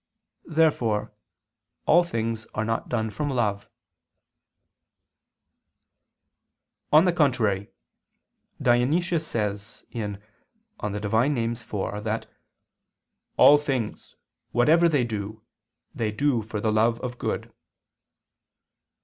[0.49, 1.13] Therefore
[1.85, 3.69] all things are not done from love.
[6.91, 7.69] On the contrary,
[8.59, 10.17] Dionysius says (Div.
[10.81, 10.95] Nom.
[10.95, 12.25] iv) that
[13.37, 14.15] "all things,
[14.51, 15.43] whatever they do,
[15.93, 17.53] they do for the love of good."